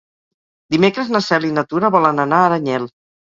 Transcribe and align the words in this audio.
Dimecres 0.75 1.11
na 1.15 1.21
Cel 1.25 1.45
i 1.49 1.51
na 1.59 1.65
Tura 1.75 1.93
volen 1.97 2.25
anar 2.25 2.41
a 2.41 2.49
Aranyel. 2.49 2.89